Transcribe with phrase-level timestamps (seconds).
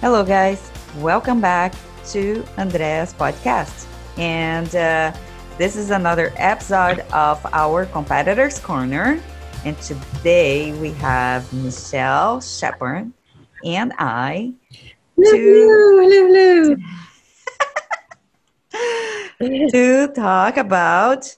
[0.00, 0.70] Hello, guys.
[1.00, 1.74] Welcome back
[2.06, 3.84] to Andrea's podcast.
[4.16, 5.12] And uh,
[5.58, 9.20] this is another episode of our Competitors Corner.
[9.66, 13.12] And today we have Michelle Shepard
[13.62, 14.54] and I.
[15.18, 16.76] Hello, hello.
[19.68, 21.36] to talk about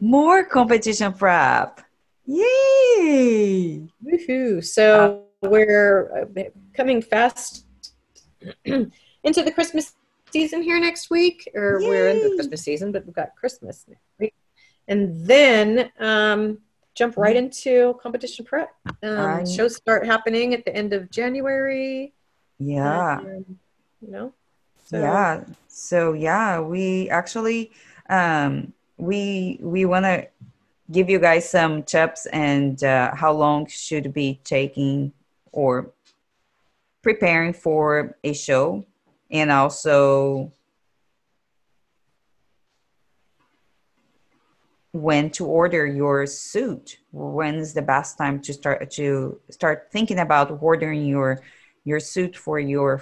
[0.00, 1.82] more competition prep.
[2.24, 3.86] Yay!
[4.02, 4.64] Woohoo.
[4.64, 7.65] So we're uh, coming fast
[8.64, 9.94] into the Christmas
[10.30, 14.02] season here next week, or we're in the Christmas season, but we've got Christmas next
[14.18, 14.34] week.
[14.88, 16.58] And then um,
[16.94, 18.70] jump right into competition prep.
[19.02, 19.48] Um, Right.
[19.48, 22.12] Shows start happening at the end of January.
[22.58, 23.18] Yeah.
[23.18, 23.58] Um,
[24.00, 24.32] you know?
[24.84, 25.42] So, yeah
[25.76, 27.72] so yeah we actually
[28.08, 30.26] um we we want to
[30.90, 35.12] give you guys some tips and uh, how long should be taking
[35.52, 35.90] or
[37.06, 38.84] preparing for a show
[39.30, 40.50] and also
[44.90, 50.58] when to order your suit when's the best time to start to start thinking about
[50.60, 51.40] ordering your
[51.84, 53.00] your suit for your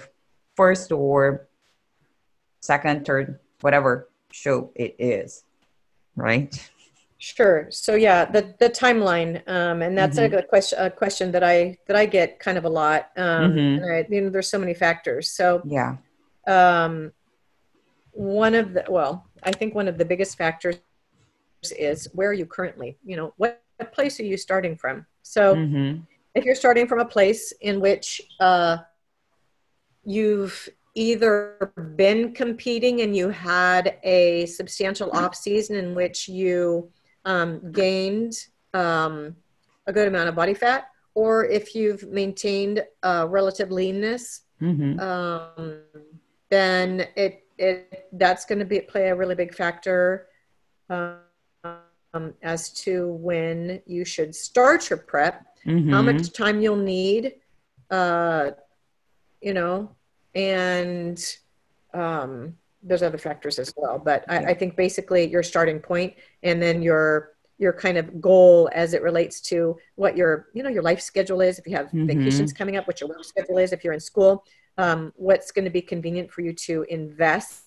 [0.55, 1.47] first or
[2.61, 5.43] second, third, whatever show it is,
[6.15, 6.53] right?
[7.25, 7.65] Sure.
[7.71, 10.25] So yeah, the the timeline, um, and that's Mhm.
[10.25, 10.77] a good question.
[10.79, 13.09] A question that I that I get kind of a lot.
[13.17, 13.77] Um, Mhm.
[13.81, 15.31] and I, you know, there's so many factors.
[15.31, 15.97] So Yeah.
[16.45, 17.13] um,
[18.11, 20.79] one of the well, I think one of the biggest factors
[21.71, 22.99] is where are you currently?
[23.03, 25.07] You know, what, what place are you starting from?
[25.23, 25.95] So hmm
[26.35, 28.77] if you're starting from a place in which uh,
[30.03, 36.91] you've either been competing and you had a substantial off season in which you
[37.25, 38.33] um, gained
[38.73, 39.35] um,
[39.87, 45.81] a good amount of body fat, or if you've maintained a relative leanness, hmm um,
[46.49, 50.27] then it it that's going to be play a really big factor
[50.89, 51.19] um,
[52.41, 57.33] as to when you should start your prep hmm how much time you'll need
[57.91, 58.51] uh
[59.41, 59.89] you know
[60.33, 61.37] and
[61.93, 63.97] um there's other factors as well.
[63.99, 66.13] But I, I think basically your starting point
[66.43, 70.69] and then your your kind of goal as it relates to what your you know
[70.69, 71.57] your life schedule is.
[71.57, 72.07] If you have Mhm.
[72.07, 73.71] vacations coming up what your work schedule is.
[73.71, 74.43] If you're in school
[74.77, 77.63] um, what's going to be convenient for you to invest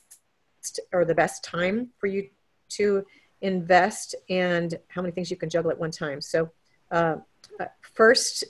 [0.93, 2.29] or the best time for you
[2.71, 3.05] to
[3.41, 6.21] invest and how many things you can juggle at one time.
[6.21, 6.51] So
[6.91, 7.17] uh,
[7.59, 8.45] uh, first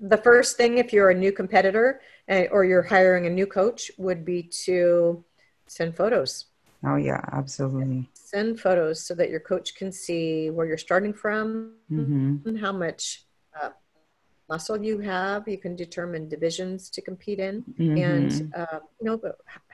[0.00, 3.90] the first thing if you're a new competitor uh, or you're hiring a new coach
[3.98, 5.22] would be to
[5.76, 6.32] send photos
[6.90, 8.08] Oh yeah, absolutely.
[8.14, 11.46] send photos so that your coach can see where you're starting from
[11.90, 13.24] hmm and how much
[13.60, 13.70] uh,
[14.48, 18.02] muscle you have you can determine divisions to compete in Mm-hmm.
[18.08, 19.16] and uh, you know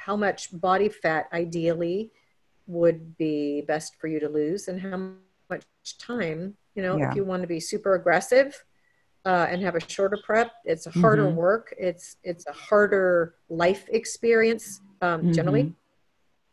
[0.07, 2.11] how much body fat ideally
[2.67, 4.97] would be best for you to lose and how
[5.51, 5.65] much
[5.99, 6.41] time
[6.77, 7.09] you know Yeah.
[7.11, 8.51] if you want to be super aggressive
[9.31, 11.37] uh, and have a shorter prep it's a harder Mhm.
[11.47, 14.67] work it's it's a harder life experience
[15.07, 15.65] um, generally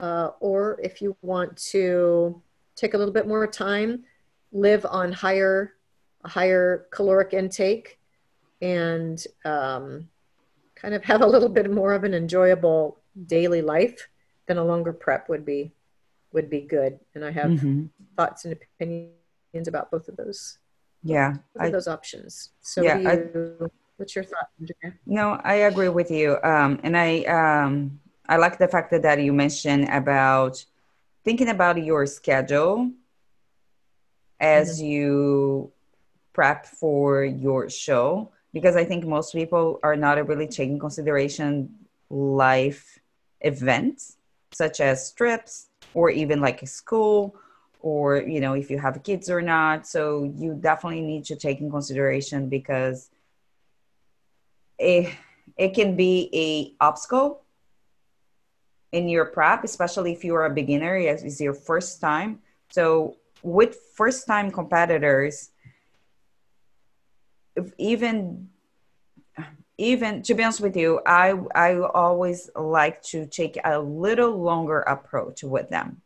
[0.04, 2.42] uh, or if you want to
[2.76, 4.04] take a little bit more time
[4.52, 5.74] live on higher
[6.26, 8.00] a higher caloric intake
[8.62, 10.08] and um,
[10.76, 14.10] kind of have a little bit more of an enjoyable daily life
[14.48, 15.72] then a longer prep would be
[16.34, 17.84] would be good and i have hmm
[18.18, 20.58] thoughts and opinions about both of those
[21.04, 25.00] Yeah, both I, of those options so Yeah, you, what's your thought Andrea?
[25.06, 26.38] no, I agree with you.
[26.44, 27.10] Um, and I,
[27.40, 28.00] um,
[28.34, 30.66] I like the fact that, that you mentioned about
[31.24, 32.90] thinking about your schedule
[34.40, 34.88] as mm-hmm.
[34.88, 35.72] you
[36.34, 41.76] prep for your show because I think most people are not really taking consideration
[42.10, 42.98] life
[43.42, 44.18] events
[44.52, 47.36] such as trips or even like school
[47.82, 49.86] or you know if you have kids or not.
[49.86, 53.12] So you definitely need to take in consideration because
[54.80, 55.14] it,
[55.56, 57.43] it can be a obstacle
[58.94, 62.40] in your prep especially if you're a beginner yes, it's your first time.
[62.70, 65.50] So with first time competitors
[67.78, 68.48] even
[69.78, 74.80] even to be honest with you i i always like to take a little longer
[74.82, 76.02] approach with them.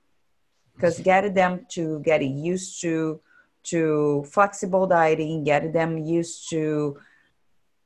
[0.76, 3.20] Because get them to get used to
[3.64, 6.98] to flexible dieting get them used to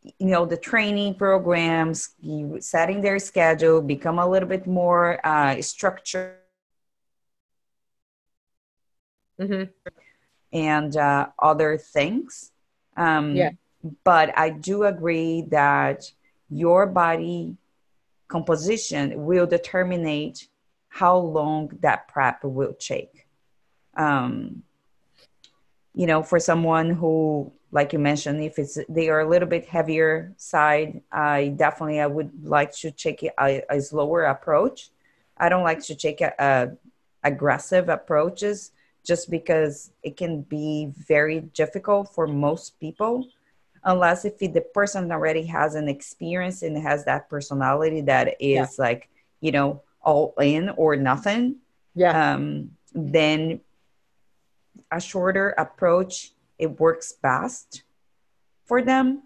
[0.03, 5.62] you know the training programs you setting their schedule become a little bit more uh,
[5.62, 6.38] structured
[9.39, 9.63] hmm
[10.53, 12.51] and uh, other things
[12.98, 13.50] um, Yeah.
[14.03, 16.12] but i do agree that
[16.50, 17.56] your body
[18.27, 20.33] composition will determine
[20.89, 23.27] how long that prep will take.
[23.97, 24.63] Um,
[25.94, 29.65] you know, for someone who, like you mentioned, if it's they are a little bit
[29.65, 34.89] heavier side, I definitely I would like to take a, a slower approach.
[35.38, 36.71] I don't like to take a, a
[37.23, 38.71] aggressive approaches
[39.03, 43.27] just because it can be very difficult for most people
[43.83, 48.68] unless if the person already has an experience and has that personality that is yeah.
[48.77, 49.09] like
[49.39, 51.56] you know all in or nothing
[51.95, 53.59] yeah um, then
[54.91, 57.83] a shorter approach it works best
[58.65, 59.23] for them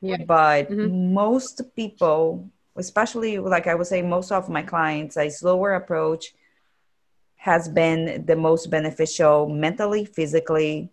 [0.00, 0.16] yeah.
[0.24, 1.12] but mm-hmm.
[1.12, 6.34] most people especially like i would say most of my clients a slower approach
[7.36, 10.90] has been the most beneficial mentally physically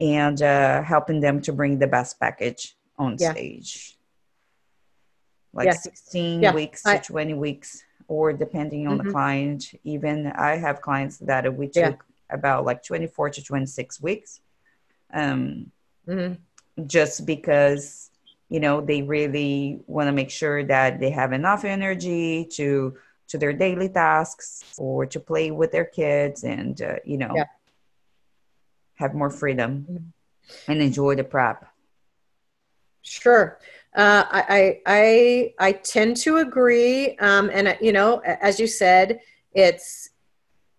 [0.00, 3.32] and uh, helping them to bring the best package on yeah.
[3.32, 3.98] stage
[5.52, 5.72] like yeah.
[5.72, 6.54] 16 yeah.
[6.54, 9.08] weeks I, to 20 weeks or depending on mm-hmm.
[9.08, 14.40] the client even i have clients that we took about like 24 to 26 weeks
[15.12, 15.70] um,
[16.06, 16.86] mm-hmm.
[16.86, 18.10] just because
[18.48, 22.96] you know they really want to make sure that they have enough energy to
[23.28, 27.34] to their daily tasks or to play with their kids and uh, you know
[28.94, 30.70] have more freedom mm-hmm.
[30.70, 31.66] and enjoy the prep
[33.02, 33.58] sure
[33.94, 39.20] uh, I, I I tend to agree, um, and uh, you know, as you said,
[39.52, 40.08] it's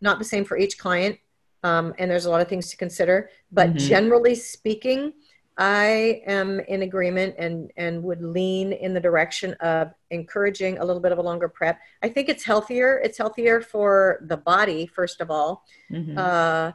[0.02, 1.20] not the same for each client
[1.64, 3.30] um, and there's a lot of things to consider.
[3.52, 3.78] But mm-hmm.
[3.78, 5.14] generally speaking,
[5.58, 11.02] I am in agreement and and would lean in the direction of encouraging a little
[11.02, 11.80] bit of a longer prep.
[12.02, 13.00] I think it's healthier.
[13.04, 15.64] It's healthier for the body, first of all.
[15.92, 16.18] Mm-hmm.
[16.18, 16.72] Uh,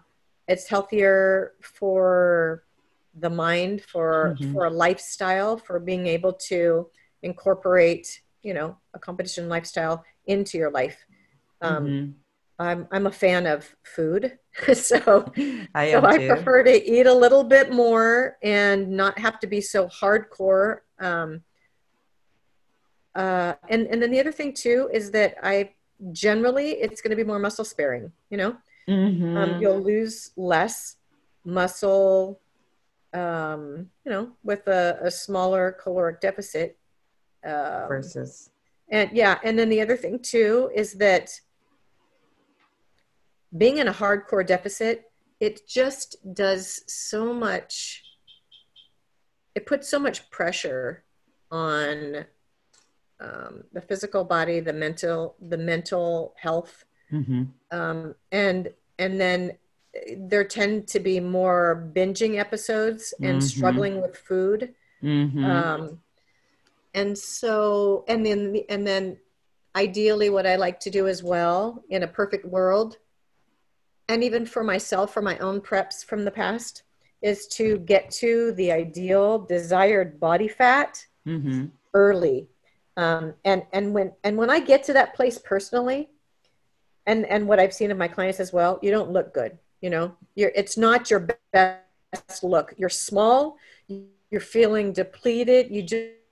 [0.46, 2.64] it's healthier for
[3.18, 4.52] the mind, for mm-hmm.
[4.52, 6.88] for a lifestyle, for being able to
[7.22, 11.04] incorporate, you know, a competition lifestyle into your life.
[11.60, 12.10] Um, mm-hmm.
[12.60, 14.38] I'm I'm a fan of food,
[14.74, 15.32] so
[15.74, 19.60] I, so I prefer to eat a little bit more and not have to be
[19.60, 20.80] so hardcore.
[20.98, 21.42] Um,
[23.14, 25.70] uh, and and then the other thing too is that I
[26.12, 28.12] generally it's going to be more muscle sparing.
[28.30, 28.56] You know,
[28.88, 29.36] mm-hmm.
[29.36, 30.96] um, you'll lose less
[31.44, 32.40] muscle.
[33.14, 36.76] Um, you know, with a, a smaller caloric deficit
[37.42, 38.50] um, versus.
[38.90, 41.30] And yeah, and then the other thing too is that
[43.56, 45.10] being in a hardcore deficit,
[45.40, 48.04] it just does so much,
[49.54, 51.04] it puts so much pressure
[51.50, 52.26] on
[53.20, 56.84] um, the physical body, the mental, the mental health.
[57.12, 57.44] Mm-hmm.
[57.70, 59.52] Um, and, and then
[60.16, 63.46] there tend to be more binging episodes and mm-hmm.
[63.46, 64.74] struggling with food.
[65.02, 65.44] Mm-hmm.
[65.44, 66.00] Um,
[66.94, 69.16] and so, and then, and then
[69.74, 72.98] ideally what I like to do as well in a perfect world
[74.08, 76.82] and even for myself, for my own preps from the past,
[77.22, 81.66] is to get to the ideal desired body fat mm-hmm.
[81.94, 82.48] early.
[82.96, 86.08] Um, and and when and when I get to that place personally,
[87.06, 89.58] and and what I've seen of my clients as well, you don't look good.
[89.80, 92.74] You know, you're it's not your best look.
[92.76, 93.56] You're small.
[94.30, 95.70] You're feeling depleted.
[95.70, 95.82] You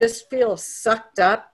[0.00, 1.52] just feel sucked up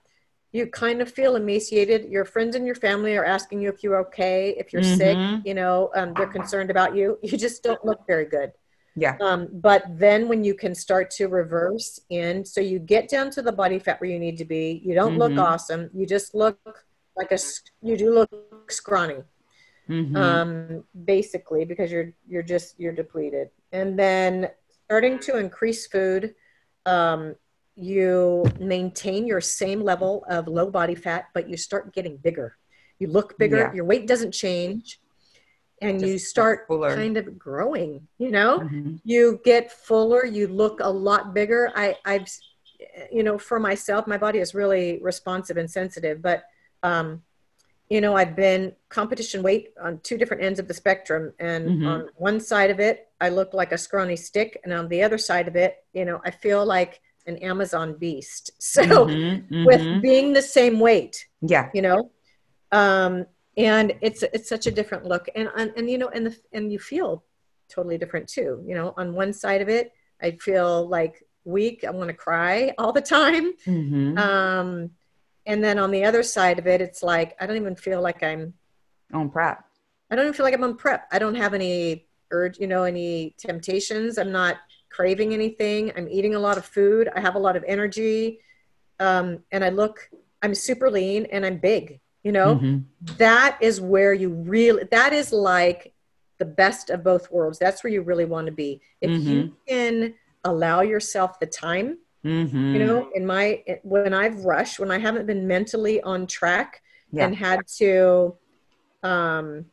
[0.53, 2.09] you kind of feel emaciated.
[2.09, 4.97] Your friends and your family are asking you if you're okay, if you're mm-hmm.
[4.97, 5.45] sick.
[5.45, 7.17] You know, um, they're concerned about you.
[7.23, 8.51] You just don't look very good.
[8.95, 9.17] Yeah.
[9.19, 13.41] Um, but then when you can start to reverse in, so you get down to
[13.41, 14.81] the body fat where you need to be.
[14.85, 15.35] You don't mm-hmm.
[15.35, 15.89] look awesome.
[15.91, 17.39] You just look like a.
[17.81, 18.29] You do look
[18.69, 19.23] scrawny.
[19.89, 20.15] Mm-hmm.
[20.15, 24.49] Um, basically, because you're you're just you're depleted, and then
[24.85, 26.35] starting to increase food
[26.85, 27.35] um,
[27.75, 32.57] you maintain your same level of low body fat, but you start getting bigger.
[32.99, 33.73] You look bigger, yeah.
[33.73, 34.99] your weight doesn't change,
[35.81, 38.07] and Just you start kind of growing.
[38.17, 38.95] You know, mm-hmm.
[39.03, 41.71] you get fuller, you look a lot bigger.
[41.75, 42.27] I, I've,
[43.11, 46.43] you know, for myself, my body is really responsive and sensitive, but,
[46.83, 47.23] um,
[47.89, 51.33] you know, I've been competition weight on two different ends of the spectrum.
[51.39, 51.87] And mm-hmm.
[51.87, 54.59] on one side of it, I look like a scrawny stick.
[54.63, 58.51] And on the other side of it, you know, I feel like an Amazon beast.
[58.59, 59.65] So mm-hmm, mm-hmm.
[59.65, 62.11] with being the same weight, yeah, you know,
[62.71, 63.25] um,
[63.55, 66.71] and it's it's such a different look, and and, and you know, and the and
[66.71, 67.23] you feel
[67.69, 68.63] totally different too.
[68.65, 71.83] You know, on one side of it, I feel like weak.
[71.83, 73.53] I want to cry all the time.
[73.65, 74.17] Mm-hmm.
[74.17, 74.91] Um,
[75.45, 78.23] and then on the other side of it, it's like I don't even feel like
[78.23, 78.53] I'm
[79.13, 79.63] on prep.
[80.09, 81.07] I don't even feel like I'm on prep.
[81.11, 84.17] I don't have any urge, you know, any temptations.
[84.17, 84.57] I'm not
[84.97, 85.91] craving anything.
[85.97, 87.09] I'm eating a lot of food.
[87.15, 88.39] I have a lot of energy.
[88.99, 90.07] um, and I look,
[90.43, 92.83] I'm super lean and I'm big, you know, Mhm.
[93.17, 95.93] that is where you really, that is like
[96.37, 97.57] the best of both worlds.
[97.57, 98.81] That's where you really want to be.
[99.01, 102.73] If you can allow yourself the time, Mhm.
[102.73, 106.81] you know, in my, when I've rushed, when I haven't been mentally on track
[107.11, 107.25] Yeah.
[107.25, 108.37] and had to,
[109.01, 109.65] um,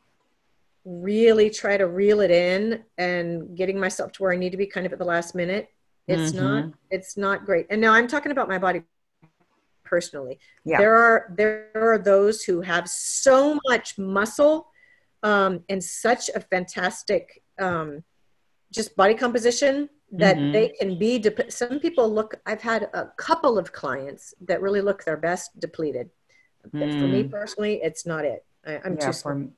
[0.90, 4.66] really try to reel it in and getting myself to where I need to be
[4.66, 5.68] kind of at the last minute.
[6.09, 6.75] It's not Mhm.
[6.90, 7.66] it's not great.
[7.70, 8.82] And now I'm talking about my body
[9.85, 10.38] personally.
[10.64, 10.78] Yeah.
[10.78, 14.70] There are there are those who have so much muscle
[15.23, 18.02] um, and such a fantastic um,
[18.73, 20.52] just body composition that Mhm.
[20.52, 24.80] they can be dep- some people look I've had a couple of clients that really
[24.80, 26.11] look their best depleted.
[26.73, 27.30] But For me Mm.
[27.30, 28.44] personally, it's not it.
[28.66, 29.49] I, I'm yeah, too for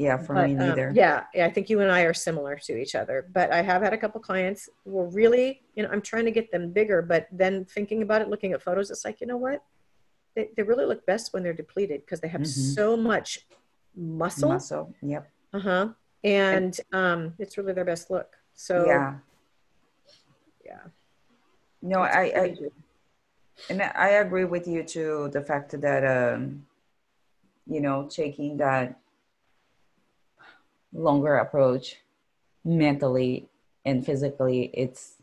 [0.00, 2.80] yeah, for but, me um, yeah, yeah, I think you and I are similar to
[2.80, 3.28] each other.
[3.34, 6.30] But I have had a couple clients who were really, you know, I'm trying to
[6.30, 9.36] get them bigger, but then thinking about it, looking at photos, it's like, you know
[9.36, 9.62] what?
[10.34, 12.74] They, they really look best when they're depleted because they have Mhm.
[12.74, 13.46] so much
[13.94, 14.48] muscle.
[14.48, 14.94] Muscle.
[15.02, 15.30] Yep.
[15.52, 15.88] Uh huh.
[16.24, 18.38] And um, it's really their best look.
[18.54, 19.18] So yeah.
[20.64, 20.80] yeah.
[21.82, 22.56] No, I, I
[23.68, 25.28] and I agree with you too.
[25.30, 26.64] The fact that um,
[27.66, 28.98] you know, taking that
[30.92, 31.96] longer approach
[32.64, 33.48] mentally
[33.84, 35.16] and physically, it's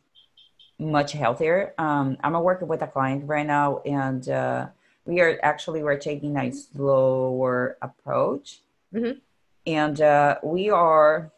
[0.80, 1.74] much healthier.
[1.78, 4.68] Um, I'm working with a client right now, and uh,
[5.06, 8.62] we are actually we're taking a slower approach,
[8.94, 9.22] Mhm.
[9.66, 11.32] and uh, we are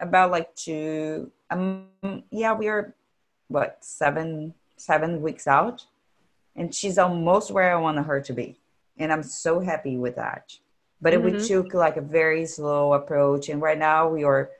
[0.00, 1.30] about like two.
[1.50, 1.88] Um,
[2.30, 2.94] yeah, we are
[3.48, 5.86] what seven seven weeks out,
[6.54, 8.58] and she's almost where I want her to be,
[8.98, 10.58] and I'm so happy with that.
[11.00, 11.46] But we Mhm.
[11.46, 14.50] took like a very slow approach, and right now we are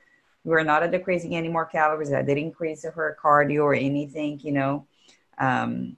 [0.45, 2.13] we're not decreasing any more calories.
[2.13, 4.87] I didn't increase her cardio or anything, you know.
[5.39, 5.97] Um,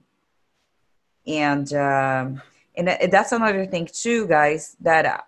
[1.27, 2.41] and um,
[2.75, 4.75] and that's another thing too, guys.
[4.81, 5.21] That uh,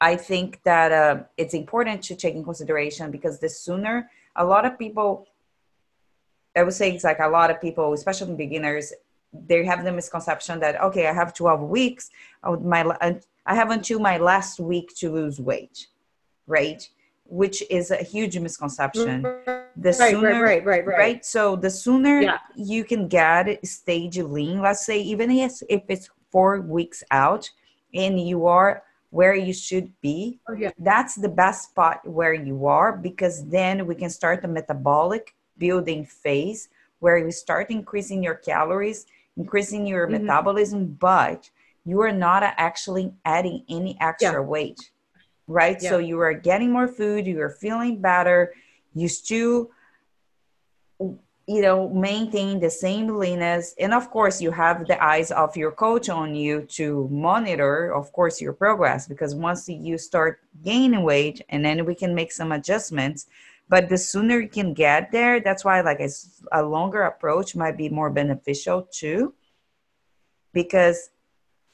[0.00, 4.64] I think that uh, it's important to take in consideration because the sooner a lot
[4.64, 5.26] of people,
[6.56, 8.92] I would say it's like a lot of people, especially beginners,
[9.32, 12.10] they have the misconception that okay, I have twelve weeks.
[12.42, 12.82] Of my
[13.46, 15.86] I have until my last week to lose weight,
[16.46, 16.86] right?
[17.24, 19.22] Which is a huge misconception.
[19.22, 21.24] The right, sooner, right, right, right, right, right?
[21.24, 22.38] So the sooner Yeah.
[22.56, 27.48] you can get stage lean, let's say, even if, it's four weeks out
[27.94, 30.72] and you are where you should be, Oh, yeah.
[30.78, 36.04] that's the best spot where you are because then we can start the metabolic building
[36.04, 40.22] phase where you start increasing your calories, increasing your Mhm.
[40.22, 41.48] metabolism, but
[41.86, 44.90] you are not actually adding any extra weight,
[45.46, 45.80] right?
[45.80, 48.52] So you are getting more food, you are feeling better,
[48.92, 49.70] you still
[51.48, 53.74] you know maintain the same leanness.
[53.78, 58.12] And of course you have the eyes of your coach on you to monitor of
[58.12, 62.50] course your progress because once you start gaining weight and then we can make some
[62.50, 63.26] adjustments.
[63.68, 66.00] But the sooner you can get there that's why like
[66.50, 69.34] a longer approach might be more beneficial too
[70.52, 71.10] because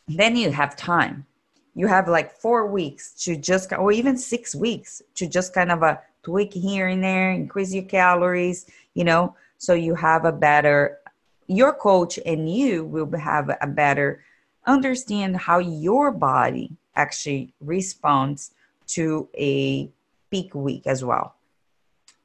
[0.08, 1.26] then you have time
[1.74, 5.82] you have like four weeks to just or even six weeks to just kind of
[5.82, 10.98] a tweak here and there increase your calories you know so you have a better
[11.46, 14.24] your coach and you will have a better
[14.66, 18.52] understand how your body actually responds
[18.86, 19.90] to a
[20.30, 21.34] peak week as well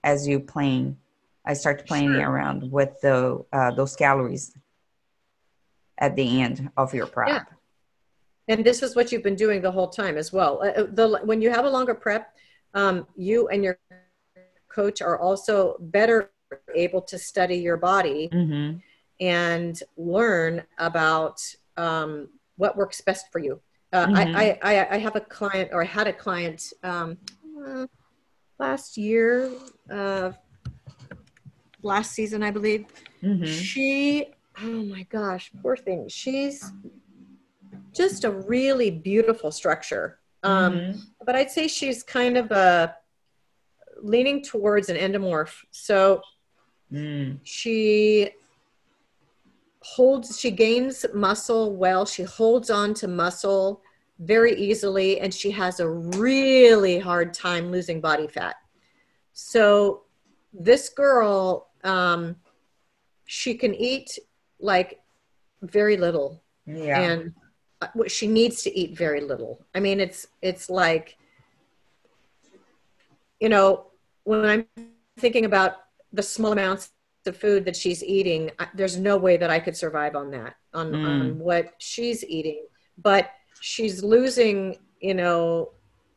[0.04, 0.98] as you playing
[1.46, 2.30] i start playing Sure.
[2.30, 4.54] around with the uh, those calories
[5.98, 7.44] at the end of your prep Yeah.
[8.48, 10.62] And this is what you've been doing the whole time as well.
[10.64, 12.34] Uh, uh, the, when you have a longer prep,
[12.74, 13.78] um, you and your
[14.70, 16.32] coach are also better
[16.76, 18.78] able to study your body mm-hmm.
[19.20, 21.42] and learn about
[21.76, 23.60] um, what works best for you.
[23.92, 24.36] Uh, Mhm.
[24.36, 27.18] I, I, I, I have a client, or I had a client um,
[27.66, 27.88] uh,
[28.60, 29.52] last year,
[29.92, 30.32] uh,
[31.82, 32.86] last season, I believe.
[33.24, 33.46] Mm-hmm.
[33.46, 34.28] She,
[34.62, 36.08] oh my gosh, poor thing.
[36.08, 36.72] She's
[37.98, 40.20] just a really beautiful structure.
[40.44, 41.02] Um, Mhm.
[41.26, 42.96] But I'd say she's kind of a
[44.02, 45.66] leaning towards an endomorph.
[45.72, 46.22] So
[46.92, 47.40] Mm.
[47.44, 48.32] she
[49.82, 52.06] holds, she gains muscle well.
[52.06, 53.82] She holds on to muscle
[54.20, 58.56] very easily, and she has a really hard time losing body fat.
[59.34, 60.04] So
[60.54, 62.36] this girl, um,
[63.26, 64.18] she can eat
[64.60, 65.02] like
[65.62, 67.47] very little yeah and uh,
[68.08, 71.16] she needs to eat very little i mean it's it's like
[73.40, 73.86] you know
[74.24, 74.66] when i'm
[75.20, 75.74] thinking about
[76.14, 76.92] the small amounts
[77.26, 80.56] of food that she's eating, I, there's no way that I could survive on that,
[80.74, 81.06] on, Mm.
[81.06, 82.66] on what she's eating.
[82.98, 83.30] But
[83.60, 85.72] she's losing, you know,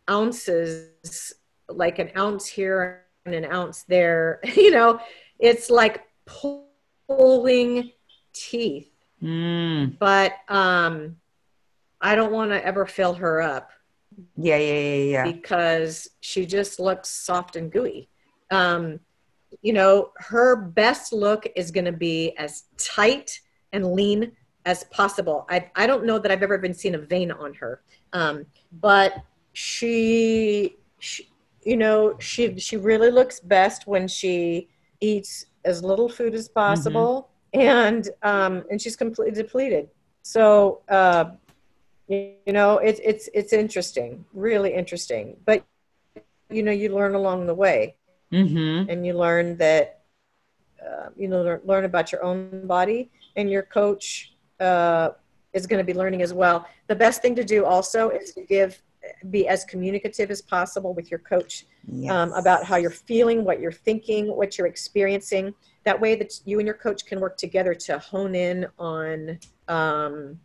[0.09, 1.33] ounces,
[1.69, 4.41] like an ounce here and an ounce there.
[4.57, 5.01] you know,
[5.39, 6.07] it's like
[7.09, 7.91] pulling
[8.33, 8.91] teeth.
[9.23, 9.99] Mm.
[9.99, 11.17] But um,
[12.01, 13.71] I don't want to ever fill her up
[14.37, 15.33] Yeah, yeah, yeah, yeah.
[15.33, 18.09] because she just looks soft and gooey.
[18.51, 19.01] Um,
[19.63, 23.41] you know, her best look is going to be as tight
[23.73, 24.33] and lean
[24.65, 25.47] as possible.
[25.51, 28.47] I, I don't know that I've ever been seen a vein on her, um,
[28.81, 29.15] but
[29.53, 31.29] she, she,
[31.63, 34.69] you know, she she really looks best when she
[35.01, 39.89] eats as little food as possible, and um, and she's completely depleted.
[40.23, 40.81] So.
[40.89, 41.33] Uh,
[42.11, 45.37] you know it's it's it's interesting really interesting.
[45.45, 45.65] But
[46.51, 47.97] you know you learn along the way.
[48.33, 48.89] Mm-hmm.
[48.89, 50.03] and you learn that
[50.87, 53.11] uh, you know learn, learn about your own body.
[53.37, 55.11] And your coach uh,
[55.53, 56.67] is going to be learning as well.
[56.87, 58.81] The best thing to do also is to give
[59.31, 62.13] be as communicative as possible with your coach Yes.
[62.13, 65.55] um, about how you're feeling what you're thinking what you're experiencing.
[65.85, 70.39] That way that you and your coach can work together to hone in on um,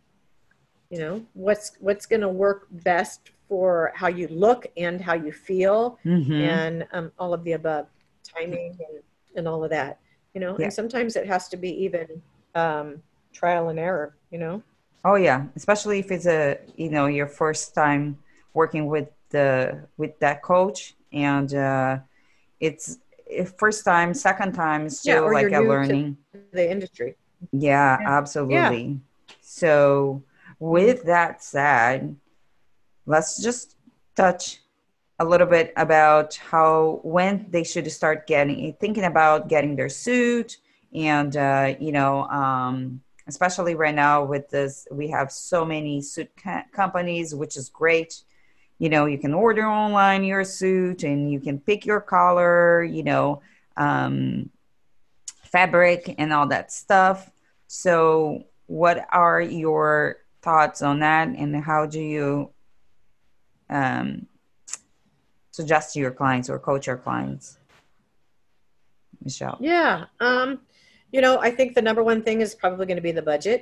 [0.96, 5.32] you know what's what's going to work best for how you look and how you
[5.32, 6.40] feel Mhm.
[6.42, 7.86] and um, all of the above
[8.24, 9.02] timing and,
[9.36, 9.98] and all of that
[10.34, 10.64] you know Yeah.
[10.64, 12.06] and sometimes it has to be even
[12.54, 14.62] um, trial and error you know
[15.04, 18.18] Oh yeah, especially if it's a you know your first time
[18.54, 21.98] working with the with that coach, and uh,
[22.60, 26.16] it's if first time, second time, is Yeah, still like a learning.
[26.52, 27.16] the industry
[27.52, 28.06] Yeah, Yeah.
[28.06, 29.00] absolutely.
[29.40, 30.22] So,
[30.58, 32.16] with that said,
[33.06, 33.76] let's just
[34.14, 34.60] touch
[35.18, 40.58] a little bit about how when they should start getting thinking about getting their suit,
[40.94, 46.30] and uh, you know, um, especially right now with this, we have so many suit
[46.72, 48.22] companies, which is great.
[48.78, 52.84] You know, you can order online your suit, and you can pick your color.
[52.84, 53.42] You know.
[53.78, 54.50] Um,
[55.46, 57.30] fabric and all that stuff.
[57.66, 62.50] So, what are your thoughts on that, and how do you
[63.68, 64.26] um,
[65.50, 67.58] suggest to your clients or coach your clients,
[69.22, 69.58] Michelle?
[69.60, 70.48] yeah um,
[71.12, 73.60] you know i think the number one thing is probably going to be the budget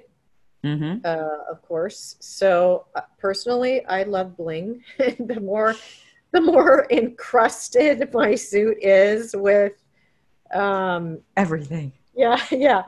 [0.64, 1.04] Mm-hmm.
[1.04, 2.16] uh, of course.
[2.20, 4.82] So uh, personally, I love bling.
[5.30, 5.74] the more,
[6.32, 9.76] the more encrusted my suit is with,
[10.54, 11.92] um, Everything.
[12.16, 12.82] yeah, yeah,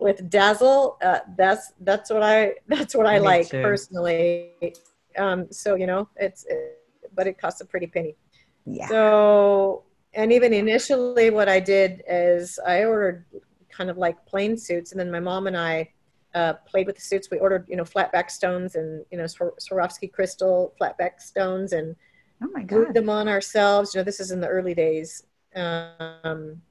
[0.00, 0.96] with dazzle.
[1.02, 3.62] Uh, that's that's what I that's what I Me like too.
[3.62, 4.74] personally.
[5.18, 6.78] Um, so you know, it's it,
[7.14, 8.16] but it costs a pretty penny.
[8.64, 8.88] Yeah.
[8.88, 9.84] So,
[10.14, 13.24] and even initially, what I did is I ordered
[13.70, 15.90] kind of like plain suits, and then my mom and I
[16.34, 17.28] uh, played with the suits.
[17.30, 21.96] We ordered, you know, flatback stones and you know Swar- Swarovski crystal flatback stones, and
[22.42, 23.94] oh my glued them on ourselves.
[23.94, 25.24] You know, this is in the early days.
[25.54, 26.62] Um,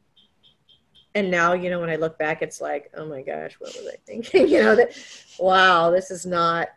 [1.15, 3.87] and now, you know, when I look back, it's like, oh my gosh, what was
[3.87, 4.47] I thinking?
[4.53, 4.91] you know, that
[5.39, 6.69] wow, this is not,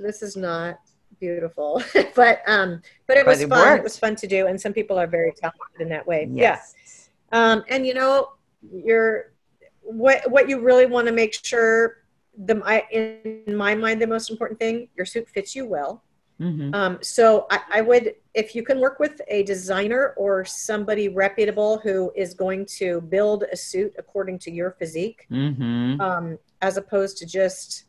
[0.00, 0.78] this is not
[1.20, 1.82] beautiful.
[2.14, 3.58] but um, but it But was it fun.
[3.58, 3.80] worked.
[3.80, 6.28] It was fun to do, and some people are very talented in that way.
[6.30, 6.42] Yeah.
[6.42, 7.08] Yes.
[7.32, 8.32] Um, and you know,
[8.72, 9.32] you're
[9.80, 11.98] what what you really want to make sure
[12.46, 16.02] the I, in my mind the most important thing your suit fits you well.
[16.42, 16.74] Mm-hmm.
[16.74, 21.72] Um, so I, I would if you can work with a designer or somebody reputable
[21.84, 26.00] who is going to build a suit according to your physique, Mm-hmm.
[26.00, 27.84] um, as opposed to just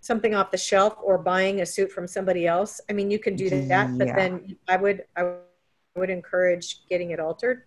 [0.00, 2.80] something off the shelf or buying a suit from somebody else.
[2.90, 4.16] I mean, you can do that, but Yeah.
[4.16, 5.22] then I would I
[5.96, 7.58] would encourage getting it altered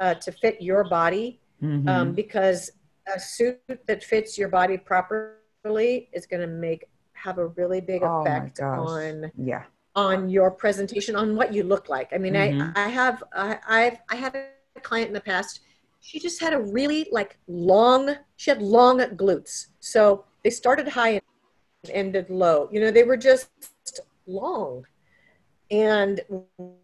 [0.00, 1.88] uh, to fit your body Mm-hmm.
[1.88, 2.72] um, because
[3.14, 6.82] a suit that fits your body properly is going to make
[7.22, 9.64] have a really big Oh effect on yeah.
[9.94, 12.12] on your presentation on what you look like.
[12.12, 12.72] I mean, Mhm.
[12.76, 15.60] I I have I I've I had a client in the past.
[16.00, 18.16] She just had a really like long.
[18.36, 22.68] She had long glutes, so they started high and ended low.
[22.72, 23.50] You know, they were just
[24.26, 24.84] long
[25.70, 26.20] and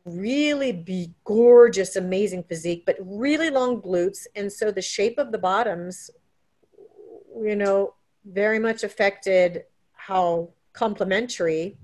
[0.05, 5.38] really be gorgeous, amazing physique, but really long glutes, and so the shape of the
[5.38, 6.11] bottoms,
[7.42, 9.64] you know, very much affected
[10.09, 11.77] how complementary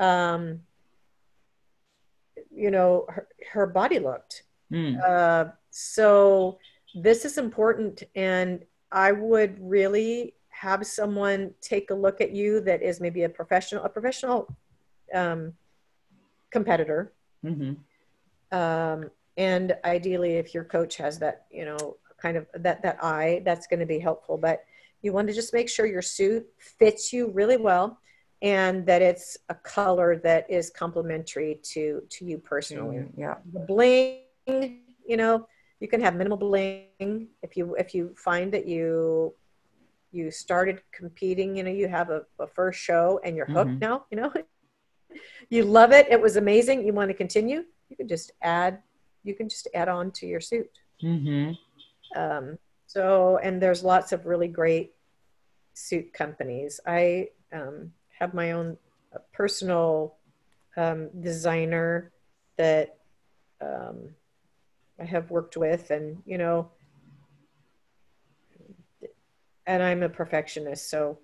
[0.00, 0.60] um,
[2.50, 4.96] you know her, her body looked Mm.
[5.06, 6.58] uh, so
[6.94, 12.80] this is important and i would really have someone take a look at you that
[12.80, 14.38] is maybe a professional a professional
[15.14, 15.52] um,
[16.50, 17.12] competitor
[17.44, 17.72] Mm-hmm.
[18.58, 23.42] um, and ideally if your coach has that you know kind of that that eye
[23.44, 24.64] that's going to be helpful but
[25.02, 27.98] you want to just make sure your suit fits you really well
[28.42, 33.36] and that it's a color that is complementary to to you personally Mm, yeah.
[33.52, 34.20] the bling
[35.06, 35.46] you know
[35.80, 39.34] you can have minimal bling if you if you find that you
[40.12, 43.80] you started competing you know you have a, a first show and you're hooked Mhm.
[43.80, 44.32] now you know
[45.50, 48.78] you love it it was amazing you want to continue you can just add
[49.24, 50.70] you can just add on to your suit
[51.02, 51.52] Mm-hmm.
[52.20, 52.58] um,
[52.92, 54.92] so and there's lots of really great
[55.72, 56.78] suit companies.
[56.86, 58.76] I um, have my own
[59.14, 60.16] uh, personal
[60.76, 62.12] um, designer
[62.58, 62.96] that
[63.62, 64.10] um,
[65.00, 66.70] i have worked with and you know
[69.66, 71.18] and i'm a perfectionist so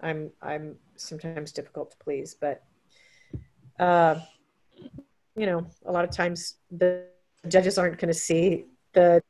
[0.00, 2.62] i'm i'm sometimes difficult to please but
[3.80, 4.14] uh,
[5.36, 7.04] you know a lot of times the
[7.48, 9.20] judges aren't going to see the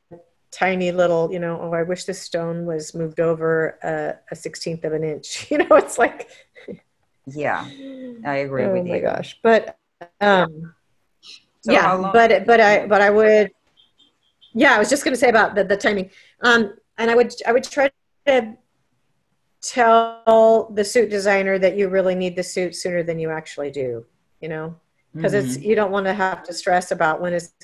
[0.54, 4.84] tiny little, you know, oh, I wish this stone was moved over a, a sixteenth
[4.84, 5.46] of an inch.
[5.50, 6.28] You know, it's like,
[7.26, 7.64] Yeah,
[8.24, 9.38] I agree oh with my gosh.
[9.42, 9.78] But
[10.20, 10.74] um,
[11.62, 13.50] So yeah, but but I but I would,
[14.54, 16.10] yeah, I was just going to say about the the timing.
[16.42, 17.90] Um, and I would I would try
[18.26, 18.56] to
[19.62, 24.04] tell the suit designer that you really need the suit sooner than you actually do.
[24.40, 24.76] You know,
[25.16, 25.62] because it's Mhm.
[25.64, 27.54] you don't want to have to stress about when it's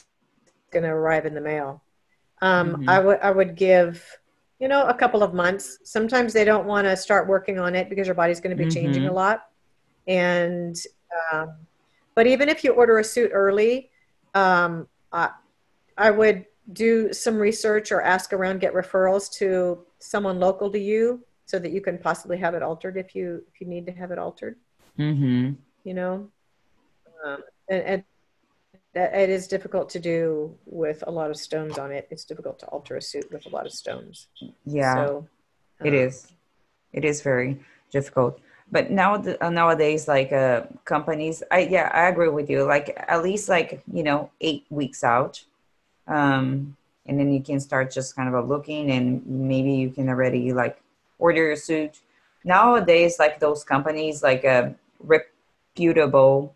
[0.72, 1.82] going to arrive in the mail.
[2.42, 2.88] Um, Mhm.
[2.88, 4.04] I would I would give
[4.58, 5.78] you know a couple of months.
[5.84, 8.70] Sometimes they don't want to start working on it because your body's going to be
[8.70, 9.46] changing a lot.
[10.06, 10.76] And
[11.32, 11.66] um,
[12.14, 13.90] but even if you order a suit early,
[14.34, 15.30] um, I,
[15.96, 21.24] I would do some research or ask around, get referrals to someone local to you,
[21.46, 24.10] so that you can possibly have it altered if you if you need to have
[24.12, 24.56] it altered
[24.98, 25.56] Mhm.
[25.84, 26.30] you know
[27.24, 28.04] um, and, and
[28.94, 32.58] that it is difficult to do with a lot of stones on it it's difficult
[32.58, 34.28] to alter a suit with a lot of stones
[34.64, 34.94] Yeah.
[34.96, 35.28] so
[35.84, 36.32] It uh, is.
[36.92, 38.40] It is very difficult.
[38.70, 42.64] But now uh, nowadays, like uh, companies, I yeah, I agree with you.
[42.64, 45.42] Like at least like you know eight weeks out,
[46.06, 46.76] um,
[47.06, 50.52] and then you can start just kind of a looking, and maybe you can already
[50.52, 50.80] like
[51.18, 51.98] order your suit.
[52.44, 56.54] Nowadays, like those companies, like a reputable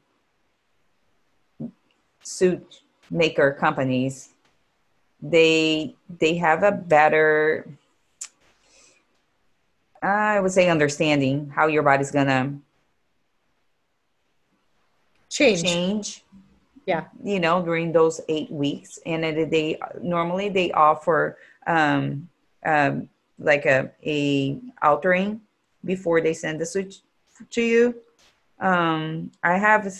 [2.24, 4.30] suit maker companies,
[5.22, 7.66] they they have a better
[10.04, 12.54] I would say understanding how your body's gonna
[15.30, 16.24] change, change.
[16.86, 17.04] Yeah.
[17.22, 22.28] You know, during those eight weeks, and they normally they offer um,
[22.66, 23.08] um,
[23.38, 25.40] like a a altering
[25.84, 27.00] before they send the suit
[27.50, 27.94] to you.
[28.60, 29.90] Um, I have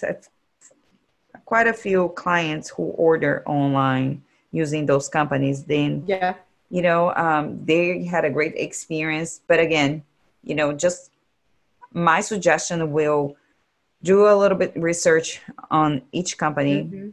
[1.44, 5.64] quite a few clients who order online using those companies.
[5.64, 6.34] Then yeah
[6.70, 10.02] you know um, they had a great experience but again
[10.42, 11.10] you know just
[11.92, 13.36] my suggestion will
[14.02, 17.12] do a little bit research on each company Mhm.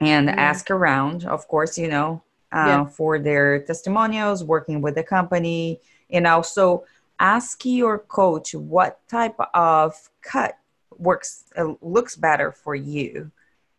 [0.00, 0.38] and Mhm.
[0.38, 2.84] ask around of course you know uh, Yeah.
[2.86, 6.84] for their testimonials working with the company and also
[7.18, 10.56] ask your coach what type of cut
[10.96, 13.30] works uh, looks better for you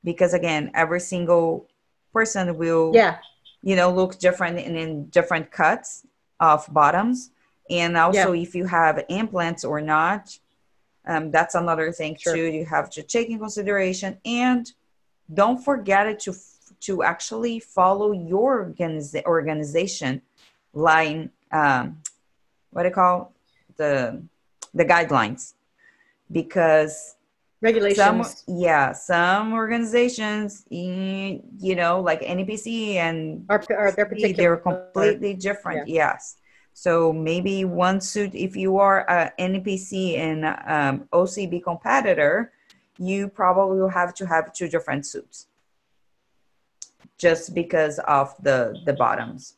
[0.03, 1.67] because again every single
[2.13, 3.17] person will yeah.
[3.61, 6.05] you know look different and in different cuts
[6.39, 7.31] of bottoms.
[7.69, 10.37] And also if you have implants or not
[11.09, 12.35] um, that's another thing Sure.
[12.35, 12.45] too.
[12.45, 14.19] You have to take in consideration.
[14.23, 14.71] And
[15.33, 16.35] don't forget it to
[16.81, 20.21] to actually follow your organiza- organization
[20.73, 21.97] line um,
[22.71, 23.33] what do you call
[23.77, 24.21] the
[24.73, 25.53] the guidelines.
[26.31, 27.15] Because
[27.61, 28.43] regulations.
[28.45, 31.41] Some yeah some organizations you
[31.75, 34.33] know like npc and are, are they're particular.
[34.33, 36.37] they're completely different yes.
[36.73, 42.53] So maybe one suit if you are a npc and um, ocb competitor
[42.97, 45.47] you probably will have to have two different suits.
[47.17, 49.55] Just because of the the bottoms.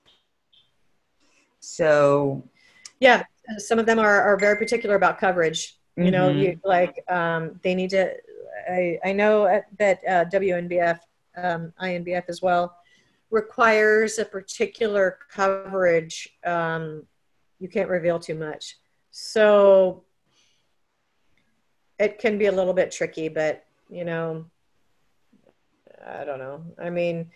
[1.60, 2.44] So
[3.00, 3.24] yeah
[3.58, 6.40] some of them are, are very particular about coverage you know Mhm.
[6.42, 8.14] you like um, they need to
[8.70, 11.00] i, I know that uh, wnbf
[11.38, 12.76] um, inbf as well
[13.30, 17.04] requires a particular coverage um,
[17.60, 18.78] you can't reveal too much
[19.12, 20.04] so
[22.00, 24.46] it can be a little bit tricky but you know
[26.08, 27.30] i don't know i mean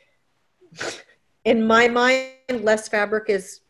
[1.45, 2.31] in my mind
[2.63, 3.61] less fabric is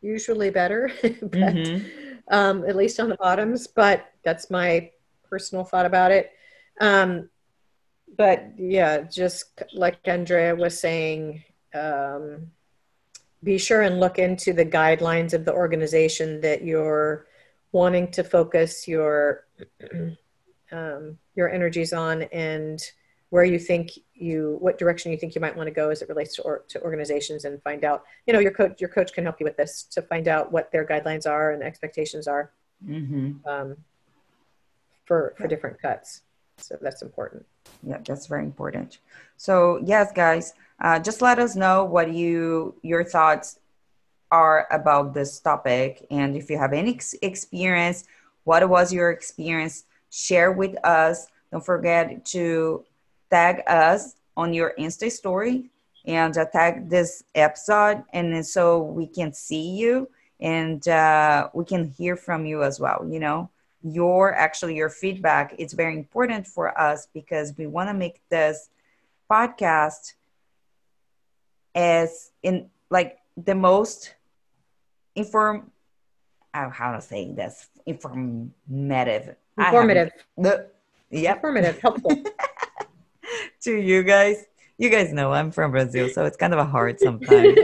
[0.00, 2.05] usually better but Mhm.
[2.30, 4.90] Um, at least on the bottoms but that's my
[5.28, 6.32] personal thought about it.
[6.80, 7.28] Um,
[8.16, 11.42] but yeah just like andrea was saying
[11.74, 12.50] um,
[13.42, 17.26] be sure and look into the guidelines of the organization that you're
[17.72, 19.46] wanting to focus your
[20.72, 22.80] um, your energies on and
[23.30, 26.08] where you think you what direction you think you might want to go as it
[26.08, 29.24] relates to, or, to organizations and find out you know your coach your coach can
[29.24, 32.52] help you with this to find out what their guidelines are and expectations are
[32.86, 33.32] mm-hmm.
[33.48, 33.76] um,
[35.04, 36.22] for for different cuts.
[36.58, 37.44] So that's important.
[37.82, 38.98] Yeah that's very important.
[39.36, 43.58] So yes guys uh, just let us know what you your thoughts
[44.30, 46.06] are about this topic.
[46.10, 48.04] And if you have any ex- experience
[48.44, 49.86] what was your experience?
[50.10, 51.26] Share with us.
[51.50, 52.84] Don't forget to
[53.30, 55.70] tag us on your insta story
[56.04, 60.08] and uh, tag this episode and so we can see you
[60.40, 63.50] and uh, we can hear from you as well you know?
[63.82, 68.68] Your actually your feedback is very important for us because we want to make this
[69.30, 70.14] podcast
[71.74, 74.14] as in like the most
[75.14, 75.70] inform
[76.54, 79.36] oh, how to say this informative.
[79.58, 80.12] Informative.
[80.36, 80.68] the
[81.10, 81.78] yeah informative.
[81.80, 82.12] Helpful
[83.66, 84.44] to you guys
[84.78, 87.58] you guys know i'm from brazil so it's kind of a hard sometimes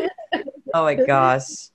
[0.75, 1.69] oh my gosh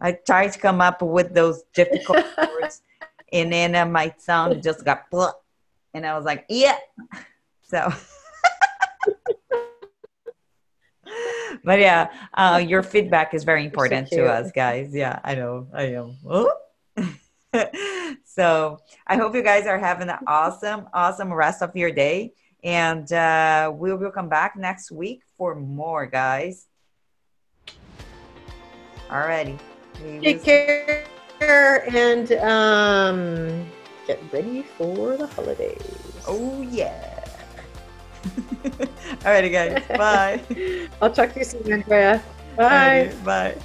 [0.00, 2.82] i tried to come up with those difficult words
[3.32, 5.30] and then uh, my tongue just got blah,
[5.94, 6.76] and i was like yeah
[7.62, 7.88] so
[11.64, 14.94] but yeah, uh, your feedback is very important so to us, guys.
[14.94, 15.66] Yeah, I know.
[15.72, 16.16] I am.
[18.24, 22.32] so I hope you guys are having an awesome, awesome rest of your day.
[22.64, 26.66] And uh, we will come back next week for more, guys.
[29.08, 29.58] Alrighty.
[30.20, 31.04] Take care
[31.94, 33.66] and um,
[34.06, 35.82] get ready for the holidays.
[36.26, 37.24] Oh, yeah.
[39.22, 39.82] Alrighty, guys.
[39.96, 40.88] Bye.
[41.02, 42.22] I'll talk to you soon, Andrea.
[42.56, 43.10] Bye.
[43.12, 43.56] Alrighty, bye.